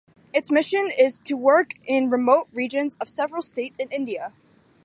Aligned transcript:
Its 0.33 0.49
mission 0.49 0.87
is 0.97 1.19
to 1.19 1.35
work 1.35 1.73
in 1.83 2.09
remote 2.09 2.47
regions 2.55 2.97
of 2.99 3.07
several 3.07 3.43
states 3.43 3.77
in 3.77 3.87
India. 3.91 4.33